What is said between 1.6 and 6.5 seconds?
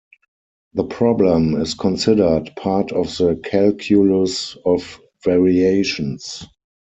is considered part of the calculus of variations.